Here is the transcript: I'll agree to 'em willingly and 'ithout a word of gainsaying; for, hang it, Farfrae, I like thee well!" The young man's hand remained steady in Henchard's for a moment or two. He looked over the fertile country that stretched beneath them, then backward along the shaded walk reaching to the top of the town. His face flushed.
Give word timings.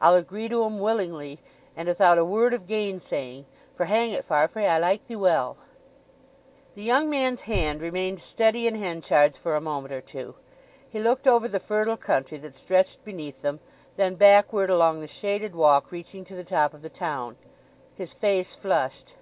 I'll 0.00 0.14
agree 0.14 0.48
to 0.48 0.64
'em 0.64 0.78
willingly 0.80 1.38
and 1.76 1.86
'ithout 1.86 2.16
a 2.16 2.24
word 2.24 2.54
of 2.54 2.66
gainsaying; 2.66 3.44
for, 3.74 3.84
hang 3.84 4.10
it, 4.10 4.24
Farfrae, 4.24 4.64
I 4.64 4.78
like 4.78 5.06
thee 5.06 5.16
well!" 5.16 5.58
The 6.74 6.82
young 6.82 7.10
man's 7.10 7.42
hand 7.42 7.82
remained 7.82 8.18
steady 8.18 8.66
in 8.66 8.76
Henchard's 8.76 9.36
for 9.36 9.54
a 9.54 9.60
moment 9.60 9.92
or 9.92 10.00
two. 10.00 10.34
He 10.88 10.98
looked 10.98 11.26
over 11.26 11.46
the 11.46 11.60
fertile 11.60 11.98
country 11.98 12.38
that 12.38 12.54
stretched 12.54 13.04
beneath 13.04 13.42
them, 13.42 13.60
then 13.98 14.14
backward 14.14 14.70
along 14.70 15.00
the 15.02 15.06
shaded 15.06 15.54
walk 15.54 15.92
reaching 15.92 16.24
to 16.24 16.34
the 16.34 16.42
top 16.42 16.72
of 16.72 16.80
the 16.80 16.88
town. 16.88 17.36
His 17.94 18.14
face 18.14 18.54
flushed. 18.54 19.16